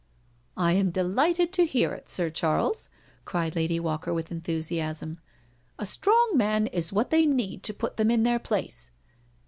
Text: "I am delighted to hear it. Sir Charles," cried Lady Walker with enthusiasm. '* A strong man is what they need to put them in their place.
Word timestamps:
"I 0.57 0.71
am 0.71 0.89
delighted 0.89 1.53
to 1.53 1.63
hear 1.67 1.93
it. 1.93 2.09
Sir 2.09 2.31
Charles," 2.31 2.89
cried 3.23 3.55
Lady 3.55 3.79
Walker 3.79 4.11
with 4.11 4.31
enthusiasm. 4.31 5.19
'* 5.49 5.77
A 5.77 5.85
strong 5.85 6.31
man 6.33 6.65
is 6.65 6.91
what 6.91 7.11
they 7.11 7.27
need 7.27 7.61
to 7.61 7.71
put 7.75 7.97
them 7.97 8.09
in 8.09 8.23
their 8.23 8.39
place. 8.39 8.89